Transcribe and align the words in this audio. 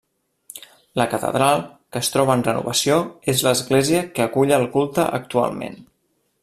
La 1.01 1.05
catedral, 1.11 1.61
que 1.95 2.01
es 2.05 2.09
troba 2.15 2.37
en 2.39 2.43
renovació, 2.49 2.97
és 3.35 3.45
l'església 3.49 4.03
que 4.17 4.27
acull 4.29 4.59
el 4.61 4.69
culte 4.79 5.07
actualment. 5.23 5.81